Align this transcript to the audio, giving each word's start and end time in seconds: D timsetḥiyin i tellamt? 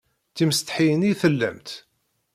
D 0.31 0.33
timsetḥiyin 0.37 1.09
i 1.09 1.13
tellamt? 1.21 1.69